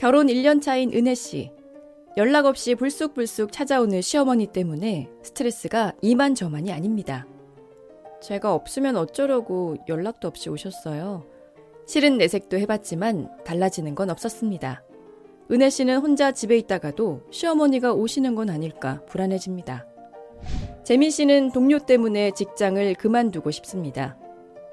[0.00, 1.52] 결혼 1년 차인 은혜 씨.
[2.16, 7.26] 연락 없이 불쑥불쑥 찾아오는 시어머니 때문에 스트레스가 이만저만이 아닙니다.
[8.22, 11.26] 제가 없으면 어쩌려고 연락도 없이 오셨어요.
[11.86, 14.82] 실은 내색도 해봤지만 달라지는 건 없었습니다.
[15.50, 19.86] 은혜 씨는 혼자 집에 있다가도 시어머니가 오시는 건 아닐까 불안해집니다.
[20.82, 24.16] 재민 씨는 동료 때문에 직장을 그만두고 싶습니다.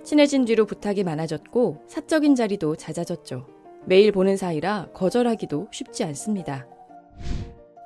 [0.06, 3.57] 친해진 뒤로 부탁이 많아졌고 사적인 자리도 잦아졌죠.
[3.88, 6.68] 매일 보는 사이라 거절하기도 쉽지 않습니다.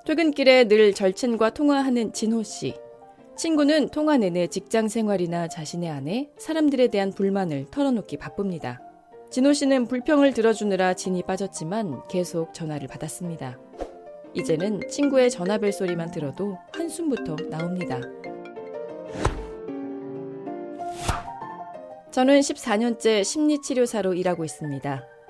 [0.04, 2.74] 퇴근길에 늘 절친과 통화하는 진호 씨.
[3.38, 8.82] 친구는 통화 내내 직장 생활이나 자신의 아내, 사람들에 대한 불만을 털어놓기 바쁩니다.
[9.30, 13.60] 진호 씨는 불평을 들어주느라 진이 빠졌지만 계속 전화를 받았습니다.
[14.34, 18.02] 이제는 친구의 전화벨 소리만 들어도 한숨부터 나옵니다.
[22.10, 25.21] 저는 14년째 심리치료사로 일하고 있습니다.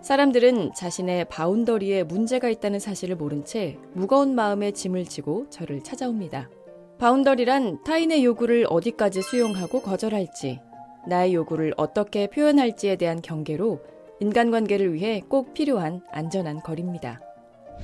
[0.00, 6.48] 사람들은 자신의 boundary에 문제가 있다는 사실을 모른 채 무거운 마음에 짐을 지고 저를 찾아옵니다.
[6.98, 10.60] boundary란 타인의 요구를 어디까지 수용하고 거절할지,
[11.06, 13.80] 나의 요구를 어떻게 표현할지에 대한 경계로
[14.20, 17.20] 인간관계를 위해 꼭 필요한 안전한 거리입니다.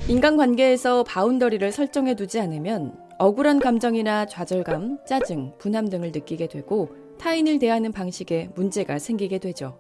[0.09, 6.89] 인간관계에서 boundary를 설정해 두지 않으면 억울한 감정이나 좌절감, 짜증, 분함 등을 느끼게 되고
[7.19, 9.79] 타인을 대하는 방식에 문제가 생기게 되죠.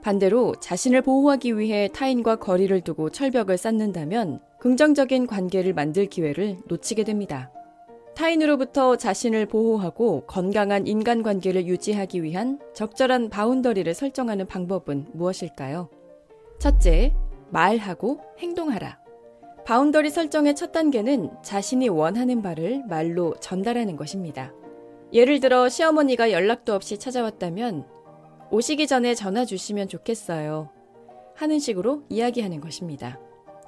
[0.00, 7.50] 반대로 자신을 보호하기 위해 타인과 거리를 두고 철벽을 쌓는다면 긍정적인 관계를 만들 기회를 놓치게 됩니다.
[8.14, 15.88] 타인으로부터 자신을 보호하고 건강한 인간관계를 유지하기 위한 적절한 boundary를 설정하는 방법은 무엇일까요?
[16.58, 17.14] 첫째,
[17.50, 18.98] 말하고 행동하라.
[19.64, 24.52] boundary 설정의 첫 단계는 자신이 원하는 바를 말로 전달하는 것입니다.
[25.12, 27.86] 예를 들어 시어머니가 연락도 없이 찾아왔다면
[28.52, 30.70] 오시기 전에 전화 주시면 좋겠어요.
[31.36, 33.20] 하는 식으로 이야기하는 것입니다.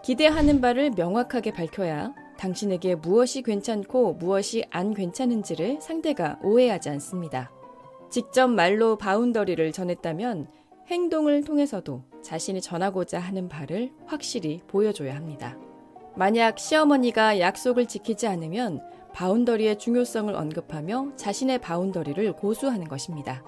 [0.03, 7.53] 기대하는 바를 명확하게 밝혀야 당신에게 무엇이 괜찮고 무엇이 안 괜찮은지를 상대가 오해하지 않습니다.
[8.11, 10.49] 직접 말로 바운더리를 전했다면
[10.89, 15.57] 행동을 통해서도 자신이 전하고자 하는 바를 확실히 보여줘야 합니다.
[16.17, 18.83] 만약 시어머니가 약속을 지키지 않으면
[19.15, 23.45] boundary의 중요성을 언급하며 자신의 boundary를 고수하는 것입니다.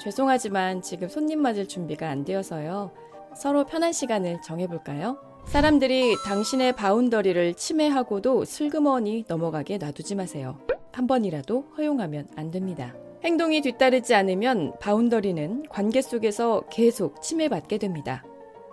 [0.00, 2.90] 죄송하지만 지금 손님 맞을 준비가 안 되어서요.
[3.36, 5.18] 서로 편한 시간을 정해볼까요?
[5.46, 10.58] 사람들이 당신의 boundary를 침해하고도 슬그머니 넘어가게 놔두지 마세요.
[10.92, 12.94] 한 번이라도 허용하면 안 됩니다.
[13.22, 18.24] 행동이 뒤따르지 않으면 boundary는 관계 속에서 계속 침해받게 됩니다.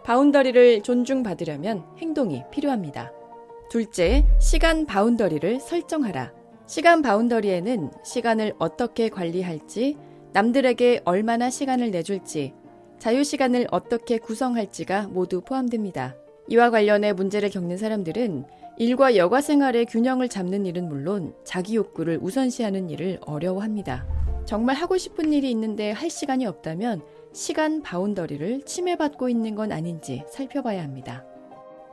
[0.05, 3.11] boundary를 존중받으려면 행동이 필요합니다.
[3.69, 6.31] 둘째, 시간 boundary를 설정하라.
[6.65, 9.97] 시간 boundary에는 시간을 어떻게 관리할지,
[10.37, 12.53] 남들에게 얼마나 시간을 내줄지,
[12.99, 16.15] 자유시간을 어떻게 구성할지가 모두 포함됩니다.
[16.47, 18.45] 이와 관련해 문제를 겪는 사람들은
[18.77, 24.05] 일과 여가 생활의 균형을 잡는 일은 물론 자기 욕구를 우선시하는 일을 어려워합니다.
[24.45, 27.01] 정말 하고 싶은 일이 있는데 할 시간이 없다면
[27.33, 31.25] 시간 boundary를 침해받고 있는 건 아닌지 살펴봐야 합니다.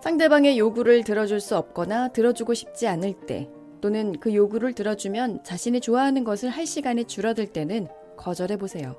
[0.03, 3.49] 상대방의 요구를 들어줄 수 없거나 들어주고 싶지 않을 때
[3.81, 8.97] 또는 그 요구를 들어주면 자신이 좋아하는 것을 할 시간이 줄어들 때는 거절해 보세요.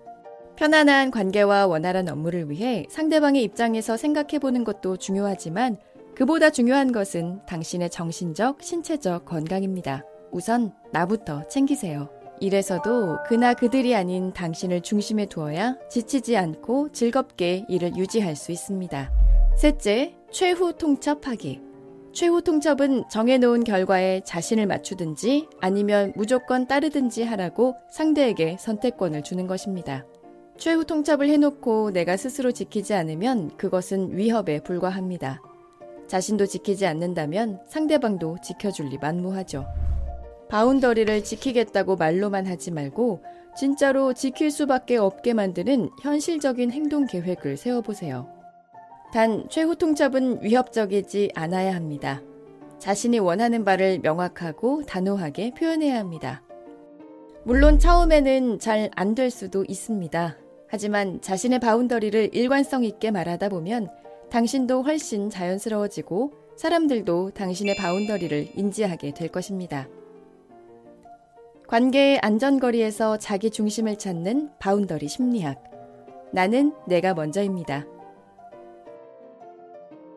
[0.56, 5.78] 편안한 관계와 원활한 업무를 위해 상대방의 입장에서 생각해 보는 것도 중요하지만
[6.16, 10.06] 그보다 중요한 것은 당신의 정신적, 신체적 건강입니다.
[10.31, 12.09] 우선 나부터 챙기세요.
[12.40, 19.12] 이래서도 그나 그들이 아닌 당신을 중심에 두어야 지치지 않고 즐겁게 일을 유지할 수 있습니다.
[19.58, 21.65] 셋째, 최후 통첩하기.
[22.16, 30.06] 최후 통첩은 정해놓은 결과에 자신을 맞추든지 아니면 무조건 따르든지 하라고 상대에게 선택권을 주는 것입니다.
[30.58, 35.42] 최후 통첩을 해놓고 내가 스스로 지키지 않으면 그것은 위협에 불과합니다.
[36.08, 39.66] 자신도 지키지 않는다면 상대방도 지켜줄 리 만무하죠.
[40.47, 43.24] boundary를 지키겠다고 말로만 하지 말고
[43.58, 48.34] 진짜로 지킬 수밖에 없게 만드는 현실적인 행동 계획을 세워보세요.
[49.16, 52.22] 단, 최후 통첩은 위협적이지 않아야 합니다.
[52.79, 56.44] 자신이 원하는 바를 명확하고 단호하게 표현해야 합니다.
[57.46, 60.38] 물론 처음에는 잘 안 될 수도 있습니다.
[60.67, 63.88] 하지만 자신의 boundary를 일관성 있게 말하다 보면
[64.29, 69.88] 당신도 훨씬 자연스러워지고 사람들도 당신의 boundary를 인지하게 될 것입니다.
[71.70, 75.64] 관계의 안전거리에서 자기 중심을 찾는 boundary 심리학.
[76.34, 77.95] 나는 내가 먼저입니다.